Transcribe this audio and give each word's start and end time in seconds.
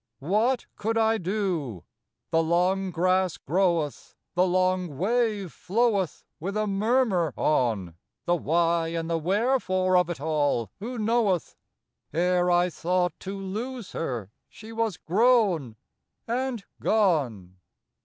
What 0.17 0.65
could 0.77 0.97
I 0.97 1.19
do? 1.19 1.83
The 2.31 2.41
long 2.41 2.89
grass 2.89 3.37
groweth, 3.37 4.15
The 4.33 4.47
long 4.47 4.97
wave 4.97 5.53
floweth 5.53 6.25
with 6.39 6.57
a 6.57 6.65
murmur 6.65 7.35
on: 7.37 7.93
The 8.25 8.35
why 8.35 8.87
and 8.87 9.07
the 9.07 9.19
wherefore 9.19 9.95
of 9.95 10.09
it 10.09 10.19
all 10.19 10.71
who 10.79 10.97
knoweth? 10.97 11.55
Ere 12.15 12.49
I 12.49 12.71
thought 12.71 13.13
to 13.19 13.39
lose 13.39 13.91
her 13.91 14.31
she 14.49 14.73
was 14.73 14.97
grown—and 14.97 16.65
gone. 16.81 17.57